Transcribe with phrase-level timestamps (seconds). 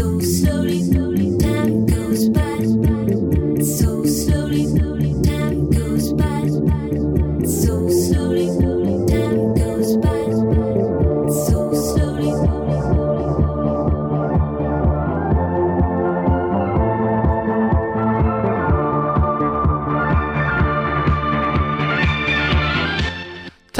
[0.00, 0.80] so slowly.
[0.90, 1.19] Time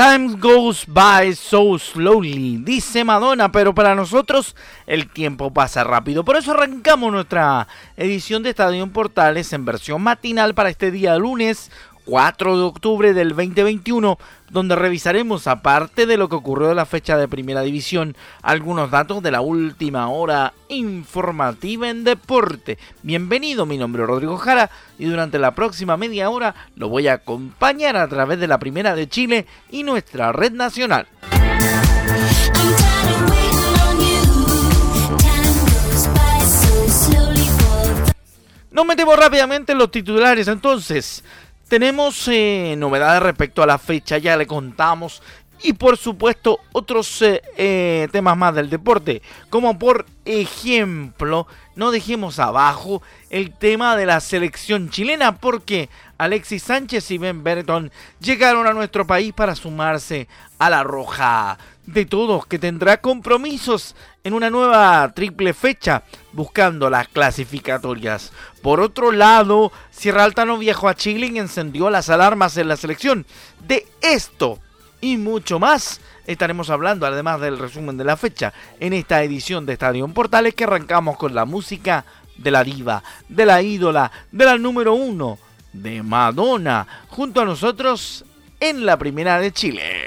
[0.00, 6.24] Time goes by so slowly, dice Madonna, pero para nosotros el tiempo pasa rápido.
[6.24, 11.18] Por eso arrancamos nuestra edición de Estadio en Portales en versión matinal para este día
[11.18, 11.70] lunes
[12.04, 14.18] 4 de octubre del 2021,
[14.50, 19.22] donde revisaremos, aparte de lo que ocurrió en la fecha de Primera División, algunos datos
[19.22, 22.78] de la última hora informativa en deporte.
[23.02, 27.14] Bienvenido, mi nombre es Rodrigo Jara y durante la próxima media hora lo voy a
[27.14, 31.06] acompañar a través de la Primera de Chile y nuestra red nacional.
[38.70, 41.24] Nos metemos rápidamente en los titulares entonces.
[41.70, 45.22] Tenemos eh, novedades respecto a la fecha, ya le contamos.
[45.62, 49.22] Y por supuesto otros eh, eh, temas más del deporte.
[49.50, 51.46] Como por ejemplo,
[51.76, 55.38] no dejemos abajo el tema de la selección chilena.
[55.38, 60.26] Porque Alexis Sánchez y Ben Berton llegaron a nuestro país para sumarse
[60.58, 66.02] a la roja de todos que tendrá compromisos en una nueva triple fecha
[66.32, 68.32] buscando las clasificatorias.
[68.62, 72.76] Por otro lado, Sierra Alta no viajó a Chile y encendió las alarmas en la
[72.76, 73.26] selección.
[73.66, 74.58] De esto
[75.00, 79.72] y mucho más estaremos hablando, además del resumen de la fecha, en esta edición de
[79.72, 82.04] Estadio Portales que arrancamos con la música
[82.36, 85.38] de la diva, de la ídola, de la número uno,
[85.72, 88.24] de Madonna, junto a nosotros
[88.60, 90.06] en la primera de Chile.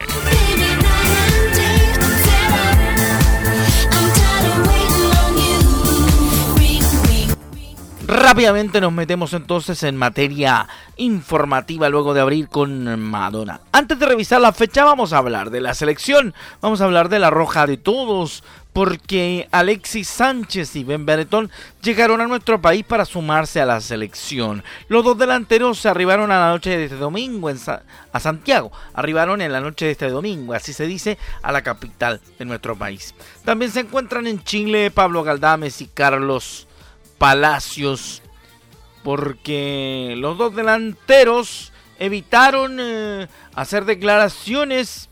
[8.13, 13.61] Rápidamente nos metemos entonces en materia informativa luego de abrir con Madonna.
[13.71, 17.17] Antes de revisar la fecha vamos a hablar de la selección, vamos a hablar de
[17.17, 21.49] la roja de todos, porque Alexis Sánchez y Ben Beretón
[21.81, 24.63] llegaron a nuestro país para sumarse a la selección.
[24.89, 27.57] Los dos delanteros se arribaron a la noche de este domingo en
[28.11, 32.21] a Santiago, arribaron en la noche de este domingo, así se dice, a la capital
[32.37, 33.15] de nuestro país.
[33.43, 36.67] También se encuentran en Chile Pablo Galdames y Carlos
[37.17, 38.21] Palacios
[39.03, 45.09] porque los dos delanteros evitaron eh, hacer declaraciones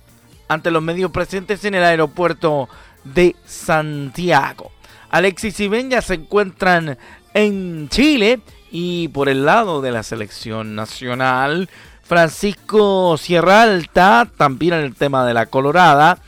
[0.47, 2.69] ante los medios presentes en el aeropuerto
[3.03, 4.71] de Santiago.
[5.09, 6.97] Alexis y Ben ya se encuentran
[7.33, 8.39] en Chile
[8.71, 11.69] y por el lado de la selección nacional,
[12.03, 16.19] Francisco Sierra Alta, también en el tema de la Colorada,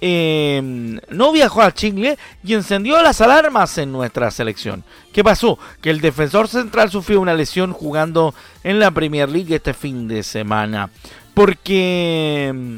[0.00, 4.84] eh, no viajó a Chile y encendió las alarmas en nuestra selección.
[5.12, 5.58] ¿Qué pasó?
[5.80, 10.22] Que el defensor central sufrió una lesión jugando en la Premier League este fin de
[10.22, 10.90] semana.
[11.34, 12.76] Porque mm,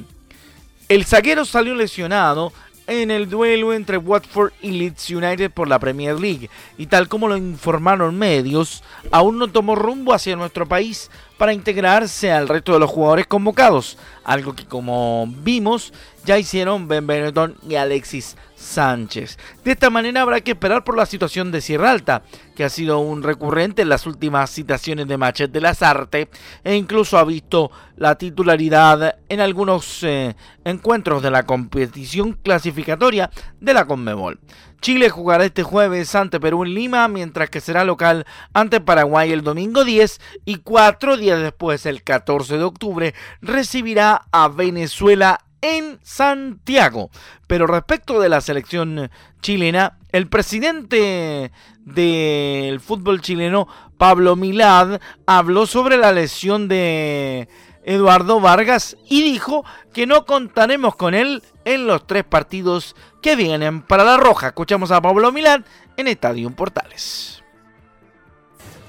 [0.88, 2.52] el zaguero salió lesionado
[2.90, 6.50] en el duelo entre Watford y Leeds United por la Premier League.
[6.76, 8.82] Y tal como lo informaron medios,
[9.12, 13.96] aún no tomó rumbo hacia nuestro país para integrarse al resto de los jugadores convocados.
[14.24, 15.92] Algo que como vimos
[16.24, 19.38] ya hicieron Ben Benetton y Alexis Sánchez.
[19.64, 22.22] De esta manera habrá que esperar por la situación de Sierra Alta,
[22.54, 26.28] que ha sido un recurrente en las últimas citaciones de Machet de las Artes
[26.62, 33.30] e incluso ha visto la titularidad en algunos eh, encuentros de la competición clasificatoria
[33.60, 34.40] de la Conmebol.
[34.80, 39.42] Chile jugará este jueves ante Perú en Lima, mientras que será local ante Paraguay el
[39.42, 47.10] domingo 10 y cuatro días después, el 14 de octubre, recibirá a Venezuela en Santiago.
[47.46, 49.10] Pero respecto de la selección
[49.40, 53.68] chilena, el presidente del fútbol chileno,
[53.98, 57.48] Pablo Milad, habló sobre la lesión de
[57.84, 63.82] Eduardo Vargas y dijo que no contaremos con él en los tres partidos que vienen
[63.82, 64.48] para la Roja.
[64.48, 65.62] Escuchamos a Pablo Milad
[65.96, 67.42] en Estadio Portales.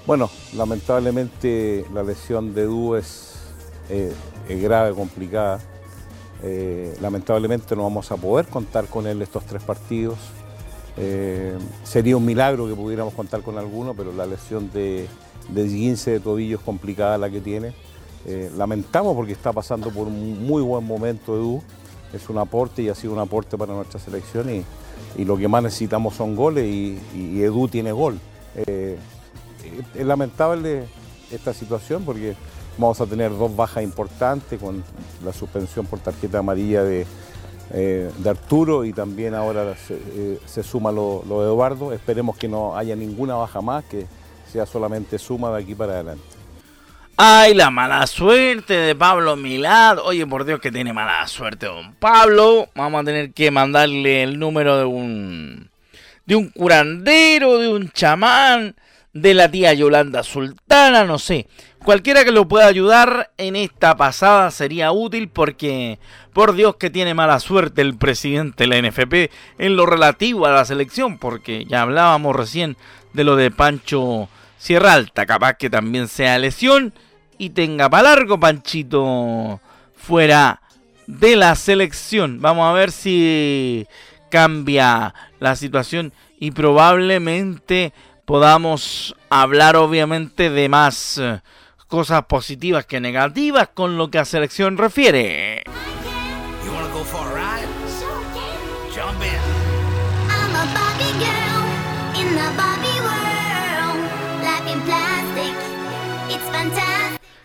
[0.05, 3.35] Bueno, lamentablemente la lesión de Edu es,
[3.89, 4.13] eh,
[4.49, 5.59] es grave, complicada.
[6.43, 10.17] Eh, lamentablemente no vamos a poder contar con él estos tres partidos.
[10.97, 15.07] Eh, sería un milagro que pudiéramos contar con alguno, pero la lesión de,
[15.49, 17.73] de 15 de tobillo es complicada la que tiene.
[18.25, 21.61] Eh, lamentamos porque está pasando por un muy buen momento Edu.
[22.13, 24.65] Es un aporte y ha sido un aporte para nuestra selección y,
[25.23, 28.19] lo que más necesitamos son goles y, Edu tiene gol.
[28.55, 30.85] Es lamentable
[31.31, 32.35] esta situación porque
[32.81, 34.83] vamos a tener dos bajas importantes con
[35.23, 37.05] la suspensión por tarjeta amarilla de,
[37.73, 41.93] eh, de Arturo y también ahora se, eh, se suma lo, lo de Eduardo.
[41.93, 44.05] Esperemos que no haya ninguna baja más, que
[44.51, 46.23] sea solamente suma de aquí para adelante.
[47.17, 49.99] Ay, la mala suerte de Pablo Milad.
[49.99, 52.67] Oye, por Dios que tiene mala suerte don Pablo.
[52.73, 55.69] Vamos a tener que mandarle el número de un
[56.25, 58.75] de un curandero, de un chamán,
[59.13, 61.47] de la tía Yolanda Sultana, no sé.
[61.83, 65.97] Cualquiera que lo pueda ayudar en esta pasada sería útil porque,
[66.31, 70.51] por Dios que tiene mala suerte el presidente de la NFP en lo relativo a
[70.51, 72.77] la selección, porque ya hablábamos recién
[73.13, 74.29] de lo de Pancho
[74.59, 76.93] Sierra Alta, capaz que también sea lesión
[77.39, 79.59] y tenga para largo Panchito
[79.95, 80.61] fuera
[81.07, 82.41] de la selección.
[82.41, 83.87] Vamos a ver si
[84.29, 87.91] cambia la situación y probablemente
[88.25, 91.19] podamos hablar obviamente de más
[91.91, 95.61] cosas positivas que negativas con lo que a selección refiere.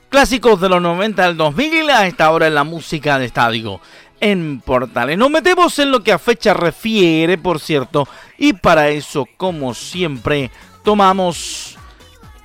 [0.09, 3.81] Clásicos de los 90 al 2000 a esta hora en la música de estadio.
[4.21, 5.19] En Portales.
[5.19, 8.09] Nos metemos en lo que a fecha refiere, por cierto,
[8.39, 10.53] y para eso, como siempre,
[10.85, 11.77] tomamos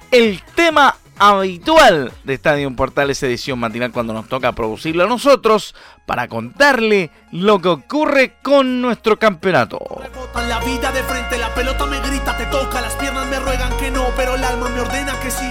[0.09, 5.75] el tema habitual de Estadio en Portales edición matinal cuando nos toca producirlo a nosotros
[6.07, 9.77] para contarle lo que ocurre con nuestro campeonato.
[10.01, 13.77] Rebotan la vida de frente, la pelota me grita, te toca, las piernas me ruegan
[13.77, 15.45] que no, pero el alma me ordena que sí.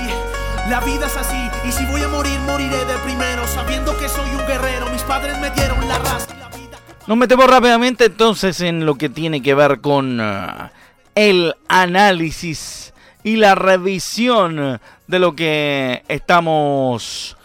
[0.69, 4.29] La vida es así, y si voy a morir, moriré de primero, sabiendo que soy
[4.31, 4.91] un guerrero.
[4.91, 6.27] Mis padres me dieron la raza.
[6.35, 10.21] y la vida que- Nos metemos rápidamente entonces en lo que tiene que ver con
[10.21, 10.73] ah,
[11.15, 12.93] el análisis
[13.23, 14.81] y la revisión
[15.11, 17.37] de lo que estamos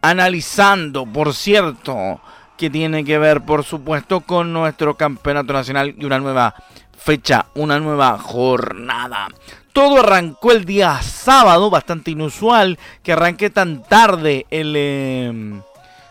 [0.00, 2.20] analizando, por cierto,
[2.56, 6.54] que tiene que ver, por supuesto, con nuestro campeonato nacional y una nueva
[6.96, 9.28] fecha, una nueva jornada.
[9.72, 14.76] Todo arrancó el día sábado, bastante inusual que arranque tan tarde el...
[14.76, 15.62] em,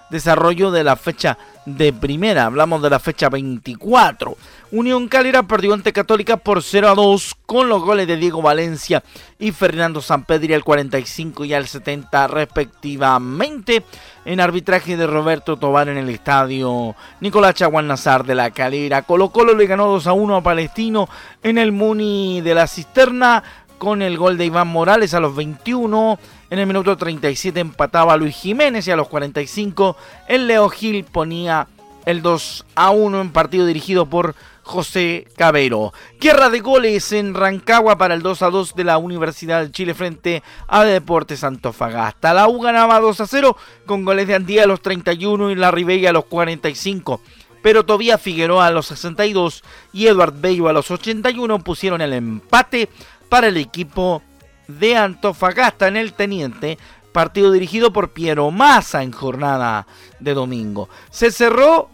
[0.09, 2.45] desarrollo de la fecha de primera.
[2.45, 4.37] Hablamos de la fecha 24.
[4.71, 9.01] Unión Calera perdió ante Católica por 0 a 2 con los goles de Diego Valencia
[9.39, 13.83] y Fernando Sampedri al 45 y al 70 respectivamente.
[14.25, 19.03] En arbitraje de Roberto Tobar en el estadio Nicolás Chaguán Nazar de la Calera.
[19.03, 21.07] Colo Colo le ganó 2 a 1 a Palestino
[21.43, 23.43] en el Muni de la Cisterna
[23.77, 26.19] con el gol de Iván Morales a los 21.
[26.49, 29.95] En el minuto 37 empataba Luis Jiménez y a los 45
[30.27, 31.67] el Leo Gil ponía
[32.07, 34.33] el 2 a 1 en partido dirigido por
[34.63, 35.93] José Cabero.
[36.21, 39.93] Guerra de goles en Rancagua para el 2 a 2 de la Universidad de Chile
[39.93, 42.33] frente a Deportes Antofagasta.
[42.33, 45.69] La U ganaba 2 a 0 con goles de Andía a los 31 y la
[45.69, 47.19] Ribella a los 45
[47.61, 49.61] pero Tobías Figueroa a los 62
[49.91, 52.87] y Eduard Bello a los 81 pusieron el empate
[53.27, 54.21] para el equipo
[54.69, 56.77] de Antofagasta en el Teniente,
[57.11, 59.85] partido dirigido por Piero Massa en jornada
[60.21, 60.87] de domingo.
[61.09, 61.89] Se cerró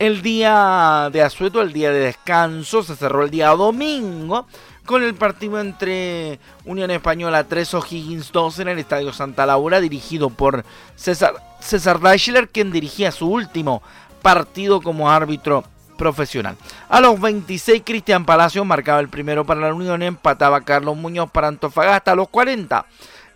[0.00, 4.46] el día de asueto, el día de descanso, se cerró el día domingo
[4.86, 10.30] con el partido entre Unión Española 3 O'Higgins 2 en el Estadio Santa Laura, dirigido
[10.30, 10.64] por
[10.96, 13.82] César, César Deichler, quien dirigía su último
[14.22, 15.64] partido como árbitro
[15.98, 16.56] profesional.
[16.88, 21.48] A los 26 Cristian Palacio marcaba el primero para la Unión, empataba Carlos Muñoz para
[21.48, 22.86] Antofagasta a los 40.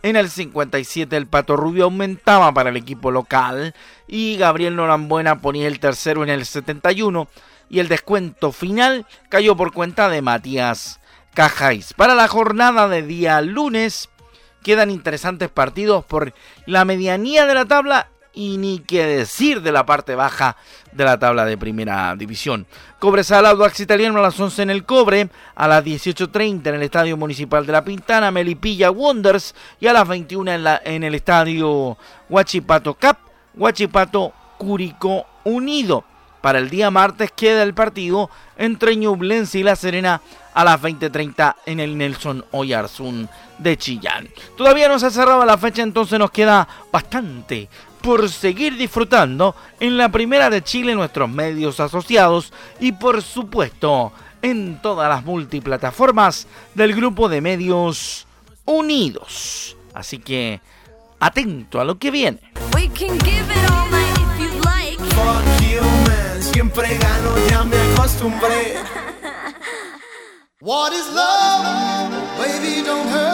[0.04, 3.74] En el 57 el Pato Rubio aumentaba para el equipo local
[4.06, 7.26] y Gabriel Norambuena ponía el tercero en el 71
[7.70, 11.00] y el descuento final cayó por cuenta de Matías
[11.32, 11.94] Cajáis.
[11.94, 14.10] Para la jornada de día lunes
[14.62, 16.34] quedan interesantes partidos por
[16.66, 20.56] la medianía de la tabla y ni qué decir de la parte baja
[20.92, 22.66] de la tabla de primera división.
[22.98, 27.16] Cobresal Audax Italiano a las 11 en el Cobre, a las 18.30 en el Estadio
[27.16, 30.52] Municipal de La Pintana, Melipilla Wonders y a las 21
[30.84, 31.96] en, el Estadio
[32.28, 33.18] Huachipato Cap,
[33.54, 36.04] Huachipato Cúrico Unido.
[36.40, 40.20] Para el día martes queda el partido entre Ñublense y La Serena
[40.52, 44.28] a las 20.30 en el Nelson Oyarzún de Chillán.
[44.56, 47.68] Todavía no se ha cerrado la fecha, entonces nos queda bastante
[48.04, 54.78] por seguir disfrutando en la primera de Chile nuestros medios asociados y por supuesto en
[54.82, 58.26] todas las multiplataformas del grupo de medios
[58.66, 59.74] unidos.
[59.94, 60.60] Así que
[61.18, 62.40] atento a lo que viene.
[62.74, 64.98] We can give it all night if you like.
[65.14, 66.42] Fuck you, man.
[66.42, 68.74] Siempre gano, ya me acostumbré.
[70.60, 72.12] What is love?
[72.36, 73.33] Baby, don't hurt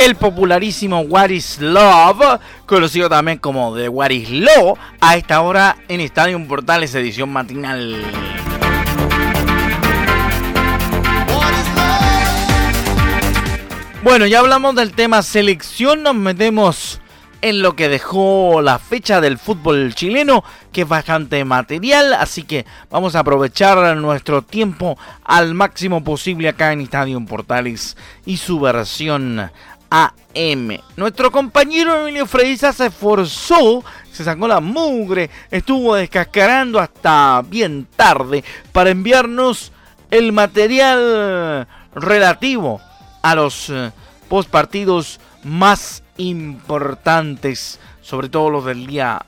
[0.00, 5.76] El popularísimo What is Love, conocido también como The What is Law, a esta hora
[5.88, 8.02] en Estadio Portales edición matinal.
[14.02, 17.02] Bueno, ya hablamos del tema selección, nos metemos
[17.42, 22.64] en lo que dejó la fecha del fútbol chileno, que es bastante material, así que
[22.90, 29.50] vamos a aprovechar nuestro tiempo al máximo posible acá en Estadio Portales y su versión
[29.90, 30.78] AM.
[30.96, 38.44] Nuestro compañero Emilio Freisa se esforzó, se sacó la mugre, estuvo descascarando hasta bien tarde
[38.72, 39.72] para enviarnos
[40.10, 42.80] el material relativo
[43.22, 43.90] a los eh,
[44.28, 49.24] postpartidos más importantes, sobre todo los del día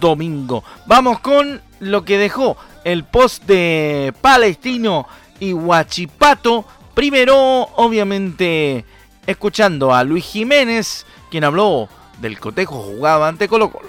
[0.00, 0.64] domingo.
[0.86, 5.06] Vamos con lo que dejó el post de Palestino
[5.40, 6.64] y Huachipato.
[6.94, 7.36] Primero,
[7.76, 8.84] obviamente,
[9.26, 11.88] escuchando a Luis Jiménez, quien habló
[12.20, 13.88] del cotejo jugado ante Colo Colo.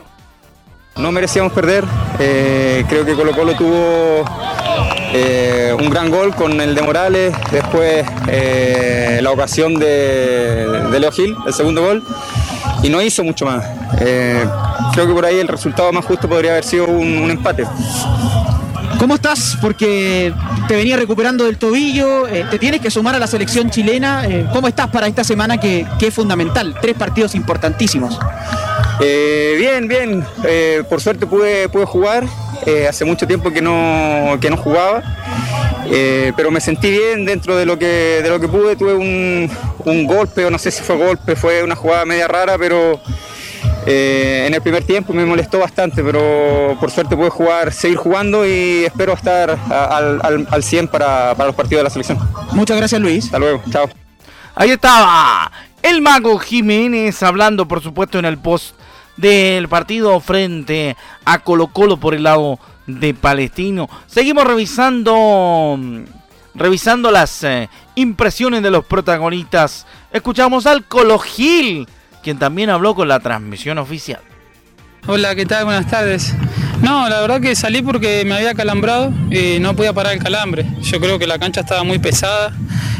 [0.97, 1.83] No merecíamos perder.
[2.19, 4.23] eh, creo que Colo Colo tuvo
[5.13, 7.35] eh, un gran gol con el de Morales.
[7.51, 12.03] Después eh, la ocasión de, de Leo Gil, el segundo gol.
[12.81, 13.65] Y no hizo mucho más.
[13.97, 17.65] Creo que por ahí el resultado más justo podría haber sido un empate.
[19.05, 19.55] ¿Cómo estás?
[19.61, 20.33] Porque
[20.67, 24.25] te venía recuperando del tobillo, eh, te tienes que sumar a la selección chilena.
[24.25, 26.75] eh, ¿Cómo estás para esta semana que, que es fundamental?
[26.81, 28.17] Tres partidos importantísimos.
[28.99, 30.25] Eh, bien, bien.
[30.89, 32.25] Por suerte pude, pude jugar.
[32.89, 35.03] Hace mucho tiempo que no, que no jugaba.
[36.35, 38.75] Pero me sentí bien dentro de lo que, de lo que pude.
[38.75, 39.51] Tuve un,
[39.85, 42.99] un golpe, o no sé si fue golpe, fue una jugada media rara, pero
[43.85, 46.03] eh, en el primer tiempo me molestó bastante.
[46.03, 50.87] Pero por suerte pude jugar, seguir jugando y espero estar a- al, al, al 100
[50.87, 52.17] para, para los partidos de la selección.
[52.53, 53.25] Muchas gracias Luis.
[53.25, 53.89] Hasta luego, chao.
[54.55, 55.51] Ahí estaba
[55.81, 58.75] el mago Jiménez hablando, por supuesto, en el post
[59.17, 63.89] del partido frente a Colo Colo por el lado de Palestino.
[64.07, 65.77] Seguimos revisando,
[66.53, 69.85] revisando las eh, impresiones de los protagonistas.
[70.11, 71.87] Escuchamos al Colo Gil,
[72.25, 74.19] quien también habló con la transmisión oficial.
[75.05, 75.65] Hola, ¿qué tal?
[75.65, 76.33] Buenas tardes.
[76.81, 80.65] No, la verdad que salí porque me había calambrado y no podía parar el calambre.
[80.81, 82.51] Yo creo que la cancha estaba muy pesada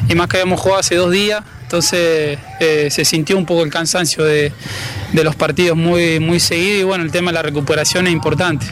[0.08, 3.72] y más que habíamos jugado hace dos días, entonces eh, se sintió un poco el
[3.72, 4.51] cansancio de,
[5.13, 8.67] los partidos muy, muy seguido y bueno, el tema de la recuperación es importante.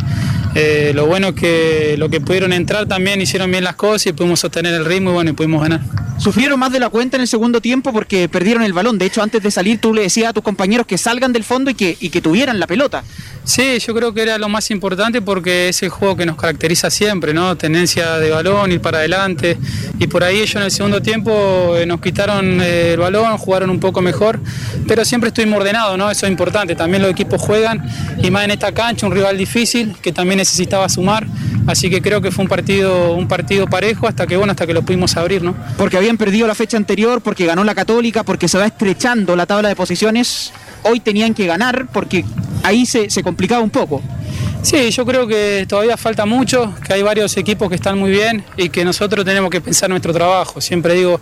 [0.54, 4.14] Eh, lo bueno es que lo que pudieron entrar también hicieron bien las cosas y
[4.14, 5.82] pudimos sostener el ritmo y bueno, y pudimos ganar.
[6.18, 8.98] Sufrieron más de la cuenta en el segundo tiempo porque perdieron el balón.
[8.98, 11.72] De hecho, antes de salir tú le decías a tus compañeros que salgan del fondo
[11.72, 13.04] y que, y que tuvieran la pelota.
[13.46, 16.90] Sí, yo creo que era lo más importante porque es el juego que nos caracteriza
[16.90, 17.58] siempre, ¿no?
[17.58, 19.58] Tenencia de balón, ir para adelante.
[20.00, 23.70] Y por ahí ellos en el segundo tiempo eh, nos quitaron eh, el balón, jugaron
[23.70, 24.40] un poco mejor,
[24.88, 26.10] pero siempre estuvimos ordenados, ¿no?
[26.10, 26.76] Eso es importante.
[26.76, 27.84] También los equipos juegan
[28.22, 31.28] y más en esta cancha, un rival difícil que también necesitaba sumar.
[31.68, 34.74] Así que creo que fue un partido, un partido parejo hasta que bueno, hasta que
[34.74, 35.56] lo pudimos abrir, ¿no?
[35.78, 39.46] Porque habían perdido la fecha anterior, porque ganó la Católica, porque se va estrechando la
[39.46, 40.52] tabla de posiciones.
[40.84, 42.26] Hoy tenían que ganar porque
[42.64, 44.02] ahí se, se complicaba un poco.
[44.62, 48.46] Sí, yo creo que todavía falta mucho, que hay varios equipos que están muy bien
[48.56, 50.62] y que nosotros tenemos que pensar nuestro trabajo.
[50.62, 51.20] Siempre digo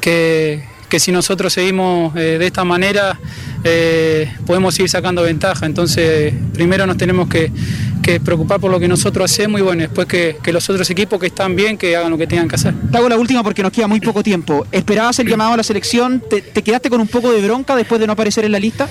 [0.00, 3.18] que, que si nosotros seguimos eh, de esta manera
[3.64, 5.64] eh, podemos seguir sacando ventaja.
[5.64, 7.50] Entonces, primero nos tenemos que,
[8.24, 11.54] preocupar por lo que nosotros hacemos y bueno, después que, los otros equipos que están
[11.54, 12.74] bien, que hagan lo que tengan que hacer.
[12.90, 14.66] Te hago la última porque nos queda muy poco tiempo.
[14.72, 16.20] ¿Esperabas el llamado a la selección?
[16.28, 18.88] ¿Te, te quedaste con un poco de bronca después de no aparecer en la lista?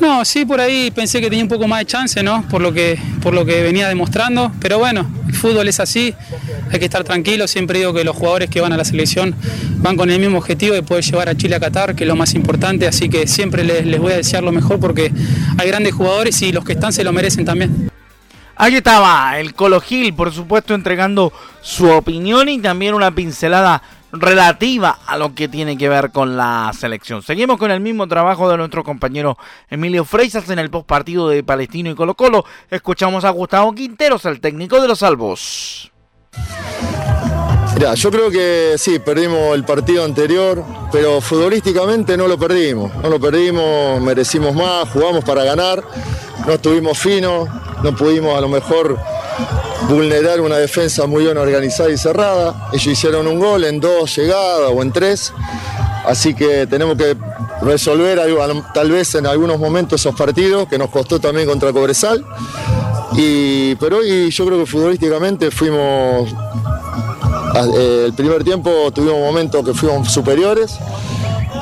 [0.00, 2.46] No, sí, por ahí pensé que tenía un poco más de chance, ¿no?
[2.48, 4.52] Por lo que, por lo que venía demostrando.
[4.60, 6.14] Pero bueno, el fútbol es así,
[6.70, 7.46] hay que estar tranquilo.
[7.46, 9.34] Siempre digo que los jugadores que van a la selección
[9.78, 12.16] van con el mismo objetivo de poder llevar a Chile a Qatar, que es lo
[12.16, 12.86] más importante.
[12.86, 15.12] Así que siempre les, les voy a desear lo mejor porque
[15.58, 17.90] hay grandes jugadores y los que están se lo merecen también.
[18.56, 23.82] Ahí estaba el Colo Gil, por supuesto, entregando su opinión y también una pincelada
[24.20, 27.22] relativa a lo que tiene que ver con la selección.
[27.22, 29.36] Seguimos con el mismo trabajo de nuestro compañero
[29.68, 32.44] Emilio Freisas en el postpartido de Palestino y Colo Colo.
[32.70, 35.92] Escuchamos a Gustavo Quinteros, el técnico de los Salvos.
[37.74, 42.94] Mirá, yo creo que sí, perdimos el partido anterior, pero futbolísticamente no lo perdimos.
[43.02, 45.82] No lo perdimos, merecimos más, jugamos para ganar,
[46.46, 47.48] no estuvimos finos,
[47.82, 48.96] no pudimos a lo mejor
[49.88, 52.68] vulnerar una defensa muy bien organizada y cerrada.
[52.72, 55.32] Ellos hicieron un gol en dos llegadas o en tres,
[56.06, 57.16] así que tenemos que
[57.60, 58.20] resolver
[58.72, 62.24] tal vez en algunos momentos esos partidos que nos costó también contra Cobresal.
[63.16, 66.32] Y, pero hoy yo creo que futbolísticamente fuimos
[67.54, 70.76] el primer tiempo tuvimos momentos que fuimos superiores,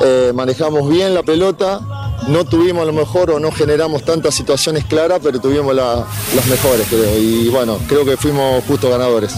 [0.01, 1.79] eh, manejamos bien la pelota,
[2.27, 6.03] no tuvimos a lo mejor o no generamos tantas situaciones claras, pero tuvimos la-
[6.35, 7.17] las mejores, creo.
[7.19, 9.33] Y bueno, creo que fuimos justos ganadores.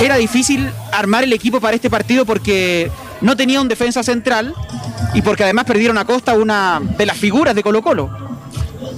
[0.00, 2.90] Era difícil armar el equipo para este partido porque
[3.20, 4.54] no tenía un defensa central
[5.14, 8.10] y porque además perdieron a Costa una de las figuras de Colo Colo.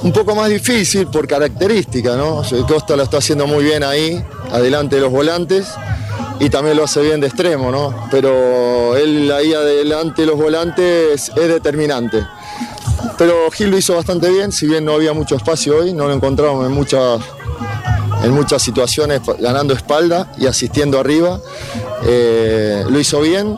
[0.02, 2.42] Un poco más difícil por característica, ¿no?
[2.68, 5.66] Costa lo está haciendo muy bien ahí, adelante de los volantes,
[6.41, 8.09] y también lo hace bien de extremo, ¿no?
[8.11, 12.26] Pero él ahí adelante de los volantes es determinante.
[13.17, 16.14] Pero Gil lo hizo bastante bien, si bien no había mucho espacio hoy, no lo
[16.14, 17.21] encontramos en muchas,
[18.23, 21.41] en muchas situaciones ganando espalda y asistiendo arriba.
[22.07, 23.57] Eh, lo hizo bien,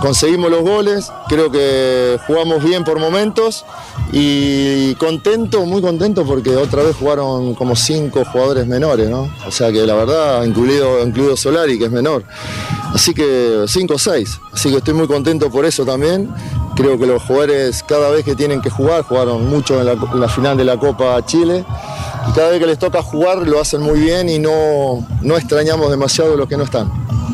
[0.00, 3.64] conseguimos los goles, creo que jugamos bien por momentos
[4.12, 9.28] y contento, muy contento porque otra vez jugaron como cinco jugadores menores, ¿no?
[9.46, 12.24] O sea que la verdad, incluido, incluido Solari, que es menor.
[12.94, 14.38] Así que cinco o seis.
[14.52, 16.30] Así que estoy muy contento por eso también.
[16.76, 20.20] Creo que los jugadores cada vez que tienen que jugar, jugaron mucho en la, en
[20.20, 21.64] la final de la Copa Chile.
[22.28, 25.90] Y cada vez que les toca jugar lo hacen muy bien y no, no extrañamos
[25.90, 26.90] demasiado los que no están.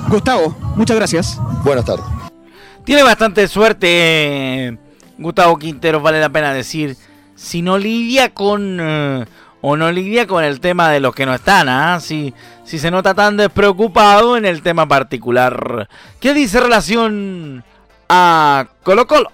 [0.09, 1.38] Gustavo, muchas gracias.
[1.64, 2.22] Buenas tardes.
[2.85, 4.77] Tiene bastante suerte
[5.19, 6.97] Gustavo Quintero, vale la pena decir.
[7.35, 8.79] Si no lidia con.
[8.81, 9.25] eh,
[9.62, 12.01] o no lidia con el tema de los que no están, ¿ah?
[12.01, 12.35] Si,
[12.65, 15.89] si se nota tan despreocupado en el tema particular.
[16.21, 17.65] ¿Qué dice relación
[18.09, 19.31] a Colo Colo?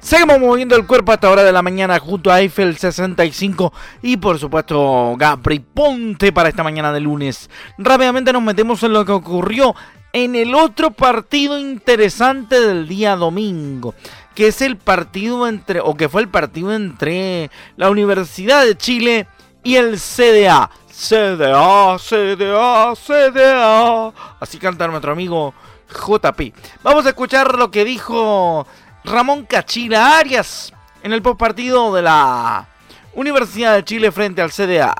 [0.00, 4.16] Seguimos moviendo el cuerpo a esta hora de la mañana junto a Eiffel 65 y
[4.16, 7.48] por supuesto Gabri Ponte para esta mañana de lunes.
[7.78, 9.76] Rápidamente nos metemos en lo que ocurrió
[10.12, 13.94] en el otro partido interesante del día domingo,
[14.34, 19.28] que es el partido entre, o que fue el partido entre la Universidad de Chile
[19.62, 20.70] y el CDA.
[20.90, 24.12] CDA, CDA, CDA.
[24.40, 25.54] Así canta nuestro amigo
[25.90, 26.54] JP.
[26.82, 28.66] Vamos a escuchar lo que dijo
[29.04, 30.72] Ramón Cachila Arias
[31.02, 32.66] en el postpartido de la
[33.14, 34.94] Universidad de Chile frente al CDA.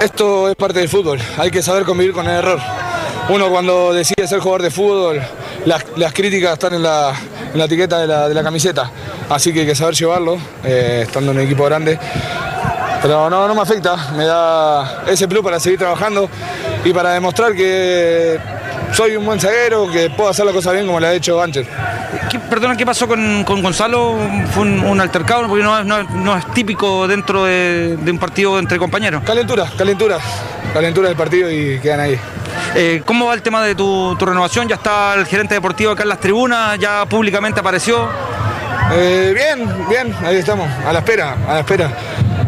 [0.00, 2.60] Esto es parte del fútbol, hay que saber convivir con el error.
[3.30, 5.20] Uno cuando decide ser jugador de fútbol,
[5.66, 7.14] las, críticas están en la,
[7.54, 8.90] etiqueta de la, de la camiseta,
[9.28, 11.98] así que hay que saber llevarlo, eh, estando en un equipo grande.
[13.02, 16.28] Pero no, no me afecta, me da ese plus para seguir trabajando
[16.84, 18.38] y para demostrar que
[18.92, 21.66] soy un buen zaguero, que puedo hacer la cosa bien como la ha hecho Gancher.
[22.30, 24.16] ¿Qué- perdona, ¿qué pasó con, con Gonzalo?
[24.52, 25.46] ¿Fue un, un altercado?
[25.48, 29.22] Porque no, es- no es- no es típico dentro de, de un partido entre compañeros.
[29.24, 30.18] Calentura, calentura,
[30.72, 32.18] calentura del partido y quedan ahí.
[32.74, 34.68] Eh, ¿Cómo va el tema de tu, tu renovación?
[34.68, 36.78] ¿Ya está el gerente deportivo acá en las tribunas?
[36.78, 38.08] ¿Ya públicamente apareció?
[38.92, 41.90] Eh, bien, bien, ahí estamos, a la espera, a la espera.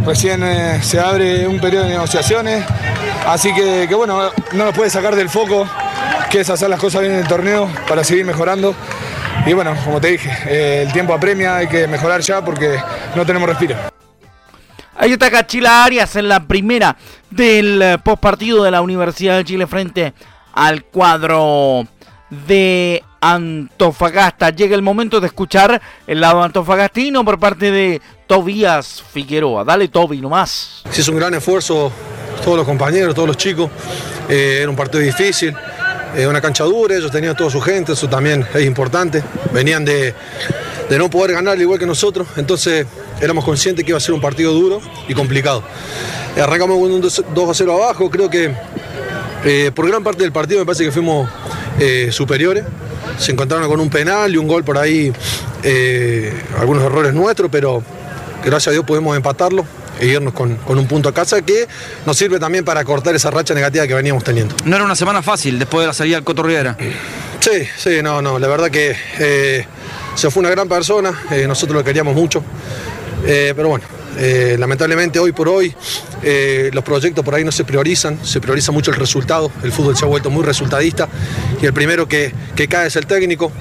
[0.06, 2.64] Recién eh, se abre un periodo de negociaciones,
[3.26, 5.66] así que, que bueno, no nos puede sacar del foco,
[6.30, 8.74] que es hacer las cosas bien en el torneo para seguir mejorando.
[9.46, 12.78] Y bueno, como te dije, eh, el tiempo apremia, hay que mejorar ya porque
[13.16, 13.76] no tenemos respiro.
[14.96, 16.96] Ahí está Cachila Arias en la primera
[17.30, 20.12] del eh, postpartido de la Universidad de Chile frente
[20.52, 21.86] al cuadro
[22.28, 24.50] de Antofagasta.
[24.50, 29.64] Llega el momento de escuchar el lado antofagastino por parte de Tobías Figueroa.
[29.64, 30.82] Dale Toby nomás.
[30.90, 31.90] Se hizo un gran esfuerzo
[32.44, 33.70] todos los compañeros, todos los chicos.
[34.28, 35.54] Eh, era un partido difícil,
[36.28, 39.22] una cancha dura, ellos tenían toda su gente, eso también es importante.
[39.52, 40.14] Venían de,
[40.88, 42.86] de no poder ganar al igual que nosotros, entonces
[43.20, 45.62] éramos conscientes que iba a ser un partido duro y complicado.
[46.36, 48.54] Arrancamos con un 2 a 0 abajo, creo que
[49.44, 51.28] eh, por gran parte del partido me parece que fuimos
[51.78, 52.64] eh, superiores.
[53.18, 55.12] Se encontraron con un penal y un gol por ahí,
[55.62, 57.82] eh, algunos errores nuestros, pero
[58.44, 59.64] gracias a Dios pudimos empatarlo
[60.00, 61.68] e irnos con, con un punto a casa que
[62.06, 64.54] nos sirve también para cortar esa racha negativa que veníamos teniendo.
[64.64, 66.76] No era una semana fácil después de la salida del Coto Rivera.
[67.40, 69.64] Sí, sí, no, no, la verdad que eh,
[70.14, 72.42] se fue una gran persona, eh, nosotros lo queríamos mucho,
[73.26, 73.84] Eh, pero bueno,
[74.16, 75.74] eh, lamentablemente hoy por hoy
[76.22, 79.94] eh, los proyectos por ahí no se priorizan, se prioriza mucho el resultado, el fútbol
[79.94, 81.06] se ha vuelto muy resultadista.
[81.60, 83.52] Y el primero que, que cae es el técnico.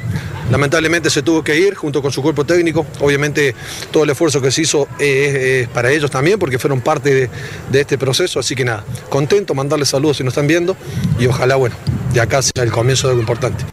[0.50, 2.86] Lamentablemente se tuvo que ir junto con su cuerpo técnico.
[3.02, 3.56] Obviamente
[3.92, 7.30] todo el esfuerzo que se hizo es, para ellos también porque fueron parte
[7.72, 8.40] de, este proceso.
[8.40, 10.76] Así que nada, contento, mandarles saludos si nos están viendo
[11.20, 11.76] y ojalá, bueno,
[12.14, 13.64] de acá sea el comienzo de algo importante.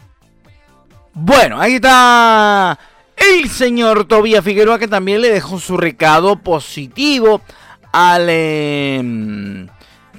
[1.13, 2.77] Bueno, ahí está
[3.15, 7.41] el señor Tobías Figueroa que también le dejó su recado positivo
[7.91, 9.67] al eh,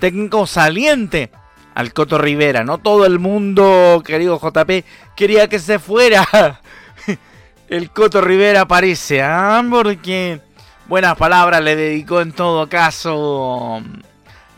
[0.01, 1.31] técnico saliente,
[1.75, 2.65] al Coto Rivera.
[2.65, 4.85] No todo el mundo, querido JP,
[5.19, 6.61] quería que se fuera.
[7.69, 9.63] El Coto Rivera parece, ¿ah?
[9.69, 10.41] porque
[10.87, 13.83] buenas palabras le dedicó en todo caso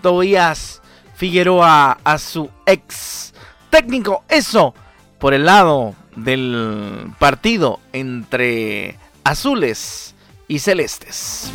[0.03, 0.83] Tobías
[1.17, 3.33] Figueroa a su ex
[3.71, 4.23] técnico.
[4.29, 4.75] Eso
[5.19, 10.15] por el lado del partido entre azules
[10.47, 11.51] y celestes.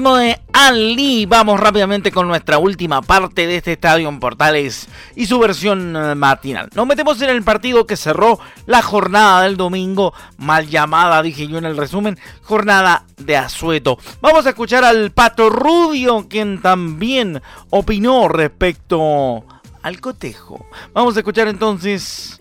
[0.00, 5.26] Ritmo de Ali, vamos rápidamente con nuestra última parte de este estadio en Portales y
[5.26, 6.70] su versión eh, matinal.
[6.74, 11.58] Nos metemos en el partido que cerró la jornada del domingo, mal llamada, dije yo
[11.58, 13.98] en el resumen, jornada de asueto.
[14.22, 19.44] Vamos a escuchar al Pato Rubio, quien también opinó respecto
[19.82, 20.64] al cotejo.
[20.94, 22.40] Vamos a escuchar entonces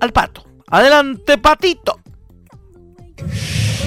[0.00, 0.42] al Pato.
[0.68, 2.00] Adelante, Patito.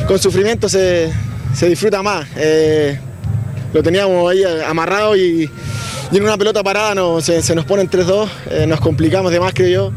[0.07, 1.11] con sufrimiento se,
[1.53, 2.27] se disfruta más.
[2.35, 2.99] Eh,
[3.73, 5.49] lo teníamos ahí amarrado y,
[6.11, 9.39] y en una pelota parada no, se, se nos ponen 3-2, eh, nos complicamos de
[9.39, 9.91] más, creo yo.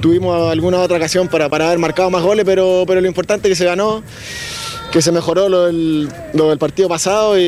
[0.00, 3.52] Tuvimos alguna otra ocasión para, para haber marcado más goles, pero, pero lo importante es
[3.52, 4.02] que se ganó,
[4.90, 7.42] que se mejoró lo del, lo del partido pasado y,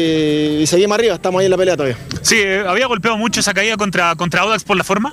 [0.61, 1.97] y seguimos arriba, estamos ahí en la pelea todavía.
[2.21, 5.13] Sí, eh, había golpeado mucho esa caída contra, contra Audax por la forma.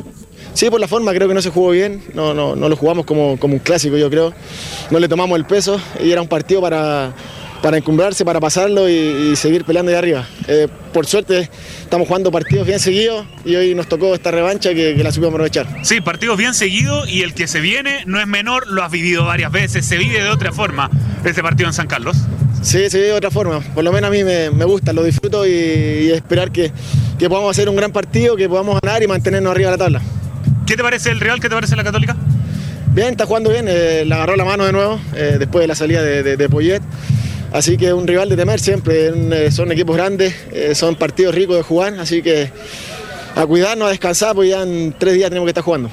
[0.54, 3.06] Sí, por la forma, creo que no se jugó bien, no, no, no lo jugamos
[3.06, 4.34] como, como un clásico, yo creo.
[4.92, 7.14] No le tomamos el peso y era un partido para,
[7.62, 10.28] para encumbrarse, para pasarlo y, y seguir peleando de arriba.
[10.48, 11.50] Eh, por suerte
[11.82, 15.34] estamos jugando partidos bien seguidos y hoy nos tocó esta revancha que, que la supimos
[15.34, 15.68] aprovechar.
[15.84, 19.26] Sí, partidos bien seguidos y el que se viene no es menor, lo has vivido
[19.26, 20.90] varias veces, se vive de otra forma
[21.24, 22.18] este partido en San Carlos.
[22.62, 23.62] Sí, se vive de otra forma.
[23.62, 26.72] Por lo menos a mí me, me gusta, lo disfruto y, y esperar que,
[27.18, 30.02] que podamos hacer un gran partido, que podamos ganar y mantenernos arriba de la tabla.
[30.66, 31.40] ¿Qué te parece el Real?
[31.40, 32.16] ¿Qué te parece la Católica?
[32.94, 35.76] Bien, está jugando bien, eh, le agarró la mano de nuevo eh, después de la
[35.76, 36.82] salida de, de, de Poyet.
[37.52, 41.56] Así que un rival de temer siempre, eh, son equipos grandes, eh, son partidos ricos
[41.58, 42.52] de jugar, así que
[43.36, 45.90] a cuidarnos, a descansar, pues ya en tres días tenemos que estar jugando.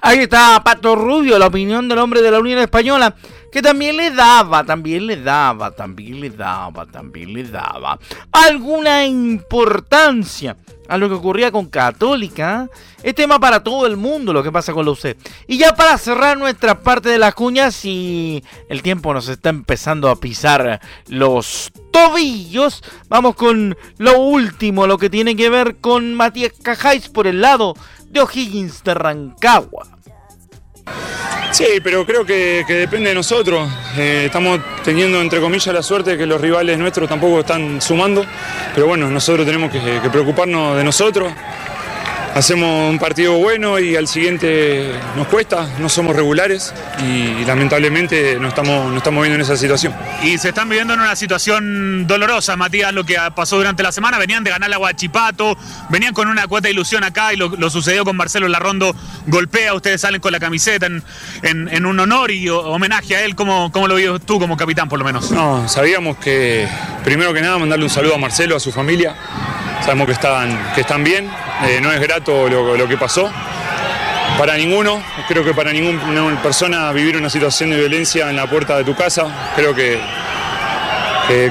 [0.00, 3.14] Ahí está Pato Rubio, la opinión del hombre de la Unión Española,
[3.50, 7.98] que también le daba, también le daba, también le daba, también le daba
[8.32, 10.56] alguna importancia
[10.88, 12.68] a lo que ocurría con Católica.
[13.02, 15.16] Es tema para todo el mundo lo que pasa con la UC.
[15.46, 20.08] Y ya para cerrar nuestra parte de las cuñas, y el tiempo nos está empezando
[20.08, 26.52] a pisar los tobillos, vamos con lo último, lo que tiene que ver con Matías
[26.62, 27.74] Cajáis por el lado
[28.06, 29.86] de O'Higgins de Rancagua.
[31.50, 33.68] Sí, pero creo que, depende de nosotros.
[33.96, 38.24] Eh, estamos teniendo, entre comillas, la suerte de que los rivales nuestros tampoco están sumando.
[38.74, 41.32] Pero bueno, nosotros tenemos que preocuparnos de nosotros.
[42.34, 46.72] Hacemos un partido bueno y al siguiente nos cuesta, no somos regulares
[47.04, 49.92] y, lamentablemente no estamos, no estamos viendo en esa situación.
[50.22, 54.18] Y se están viviendo en una situación dolorosa, Matías, lo que pasó durante la semana.
[54.18, 55.56] Venían de ganar la Guachipato,
[55.88, 58.94] venían con una cuota de ilusión acá y lo, lo sucedió con Marcelo Larrondo.
[59.26, 61.02] Golpea, ustedes salen con la camiseta en,
[61.42, 63.34] en- en un honor y homenaje a él.
[63.34, 65.32] ¿Cómo, ¿Cómo lo vio tú como capitán, por lo menos?
[65.32, 66.68] No, sabíamos que,
[67.02, 69.16] primero que nada, mandarle un saludo a Marcelo, a su familia.
[69.84, 71.28] Sabemos que están, que están bien,
[71.66, 73.30] eh, no es grato lo, que pasó.
[74.38, 78.76] Para ninguno, creo que para ninguna persona vivir una situación de violencia en la puerta
[78.76, 79.98] de tu casa, creo que,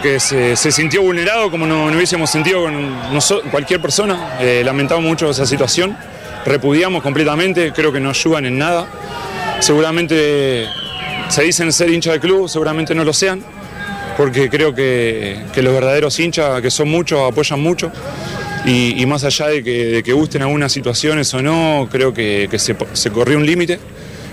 [0.02, 3.20] que, se, sintió vulnerado como no, hubiésemos sentido con
[3.52, 4.38] cualquier persona.
[4.40, 5.98] Eh, lamentamos mucho esa situación,
[6.46, 8.88] repudiamos completamente, creo que no ayudan en nada.
[9.60, 10.68] Seguramente
[11.28, 13.44] se dicen ser hincha del club, seguramente no lo sean.
[14.16, 17.92] porque creo que, que los verdaderos hinchas, que son muchos, apoyan mucho.
[18.68, 19.64] Y, más allá de
[20.04, 23.80] que, gusten algunas situaciones o no, creo que, se, corrió un límite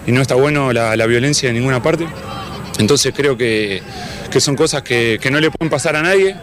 [0.07, 2.07] y no está bueno la, violencia de ninguna parte.
[2.79, 3.81] Entonces creo que,
[4.39, 6.35] son cosas que no le pueden pasar a nadie.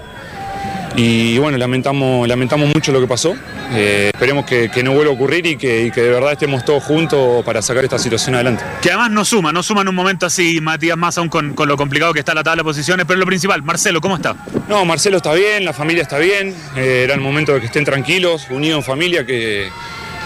[0.96, 3.34] Y bueno, lamentamos, lamentamos mucho lo que pasó.
[3.74, 6.66] Eh, esperemos que, que no vuelva a ocurrir y que, y que de verdad estemos
[6.66, 8.64] todos juntos para sacar esta situación adelante.
[8.82, 11.70] Que además no suma, no suma en un momento así, Matías, más aún con, con
[11.70, 14.36] lo complicado que está la tabla de posiciones, pero lo principal, Marcelo, ¿cómo está?
[14.68, 16.54] No, Marcelo está bien, la familia está bien.
[16.76, 19.70] eh, era el momento de que estén tranquilos, unidos en familia, que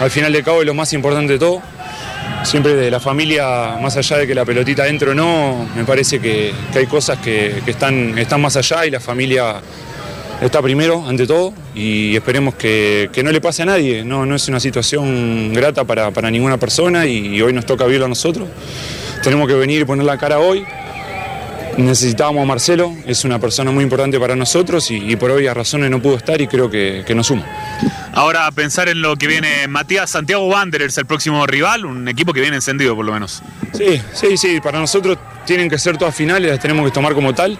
[0.00, 1.62] al final de cabo es lo más importante de todo.
[2.42, 6.20] Siempre de la familia, más allá de que la pelotita dentro o no, me parece
[6.20, 9.56] que, que hay cosas que, que están, están más allá y la familia
[10.40, 14.04] está primero ante todo y esperemos que, que no le pase a nadie.
[14.04, 18.06] No, no es una situación grata para, para ninguna persona y, hoy nos toca vivirlo
[18.06, 18.48] a nosotros.
[19.22, 20.64] Tenemos que venir y poner la cara hoy.
[21.76, 25.90] Necesitábamos a Marcelo, es una persona muy importante para nosotros y, y por obvias razones
[25.90, 27.44] no pudo estar y creo que, que nos suma.
[28.14, 32.32] Ahora a pensar en lo que viene Matías Santiago Wanderers, el próximo rival, un equipo
[32.32, 33.42] que viene encendido por lo menos.
[33.74, 37.34] Sí, sí, sí, para nosotros tienen que ser todas finales, las tenemos que tomar como
[37.34, 37.58] tal.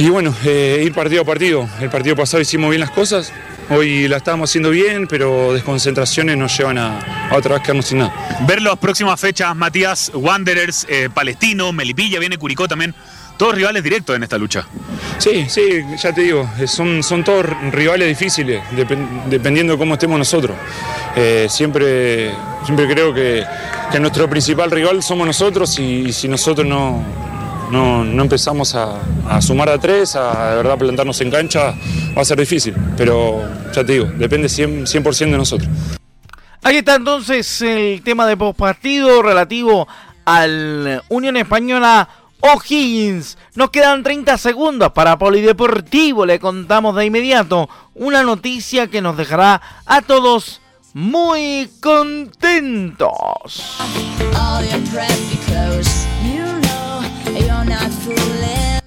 [0.00, 1.68] Y bueno, eh, ir partido a partido.
[1.78, 3.30] El partido pasado hicimos bien las cosas,
[3.68, 7.98] hoy la estábamos haciendo bien, pero desconcentraciones nos llevan a, a otra vez quedarnos sin
[7.98, 8.38] nada.
[8.46, 12.94] Ver las próximas fechas, Matías, Wanderers, eh, Palestino, Melipilla, viene Curicó también,
[13.36, 14.66] todos rivales directos en esta lucha.
[15.18, 19.94] Sí, sí, ya te digo, eh, son, son todos rivales difíciles, depen- dependiendo de cómo
[19.94, 20.56] estemos nosotros.
[21.14, 22.30] Eh, siempre,
[22.64, 23.44] siempre creo que,
[23.92, 27.04] que nuestro principal rival somos nosotros y, y si nosotros no,
[27.70, 31.74] no, no empezamos a, a sumar a tres, a de verdad plantarnos en cancha,
[32.16, 32.74] va a ser difícil.
[32.96, 35.70] Pero ya te digo, depende 100%, 100 de nosotros.
[36.62, 39.88] Ahí está entonces el tema de postpartido relativo
[40.26, 42.08] al Unión Española
[42.40, 43.38] O'Higgins.
[43.54, 46.26] Nos quedan 30 segundos para Polideportivo.
[46.26, 50.60] Le contamos de inmediato una noticia que nos dejará a todos
[50.92, 53.08] muy contentos.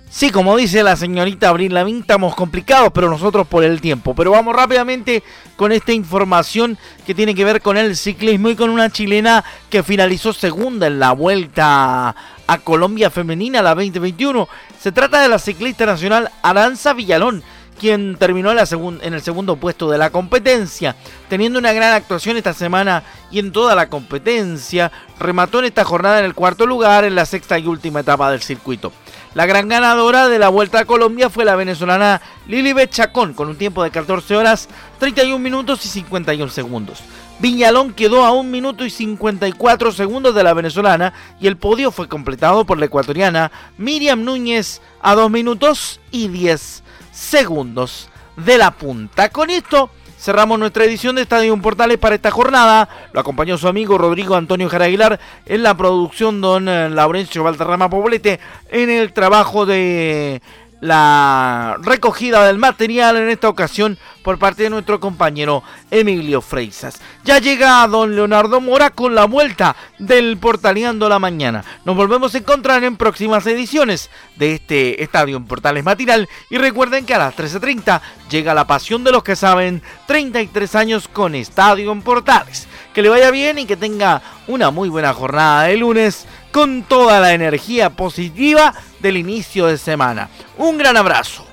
[0.09, 4.13] Sí, como dice la señorita Abril Lavín, estamos complicados, pero nosotros por el tiempo.
[4.13, 5.23] Pero vamos rápidamente
[5.55, 9.83] con esta información que tiene que ver con el ciclismo y con una chilena que
[9.83, 12.15] finalizó segunda en la vuelta
[12.47, 14.47] a Colombia Femenina, la 2021.
[14.79, 17.43] Se trata de la ciclista nacional Aranza Villalón,
[17.83, 20.95] quien terminó en, el segundo puesto de la competencia,
[21.27, 24.89] teniendo una gran actuación esta semana y en toda la competencia.
[25.19, 28.41] Remató en esta jornada en el cuarto lugar en la sexta y última etapa del
[28.41, 28.93] circuito.
[29.33, 33.57] La gran ganadora de la Vuelta a Colombia fue la venezolana Lilibet Chacón con un
[33.57, 34.69] tiempo de 14 horas,
[34.99, 37.03] 31 minutos y 51 segundos.
[37.39, 42.07] Viñalón quedó a 1 minuto y 54 segundos de la venezolana y el podio fue
[42.07, 49.29] completado por la ecuatoriana Miriam Núñez a 2 minutos y 10 segundos de la punta.
[49.29, 52.89] Con esto cerramos nuestra edición de Estadio Portales para esta jornada.
[53.13, 57.89] Lo acompañó su amigo Rodrigo Antonio Jara Aguilar en la producción don eh, Laurencio Valderrama
[57.89, 60.41] Poblete en el trabajo de
[60.83, 66.99] la recogida del material en esta ocasión por parte de nuestro compañero Emilio Freisas.
[67.23, 71.63] Ya llega don Leonardo Mora con la vuelta del Portaleando la Mañana.
[71.85, 77.05] Nos volvemos a encontrar en próximas ediciones de este Estadio en Portales Matinal y recuerden
[77.05, 81.93] que a las 13.30 llega la pasión de los que saben 33 años con Estadio
[81.93, 82.67] en Portales.
[82.93, 87.19] Que le vaya bien y que tenga una muy buena jornada de lunes con toda
[87.19, 90.29] la energía positiva del inicio de semana.
[90.57, 91.45] Un gran abrazo.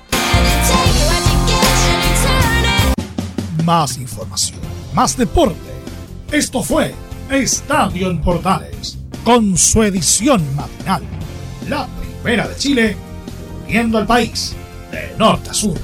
[3.65, 4.59] Más información,
[4.93, 5.57] más deporte.
[6.31, 6.93] Esto fue
[7.31, 11.01] Estadio en Portales, con su edición matinal.
[11.67, 11.87] La
[12.21, 12.95] primera de Chile,
[13.67, 14.55] viendo al país
[14.91, 15.77] de norte a sur.